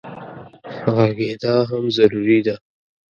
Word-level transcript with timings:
غږېدا 0.95 1.55
هم 1.69 1.83
ضروري 1.97 2.39
ده. 2.45 2.55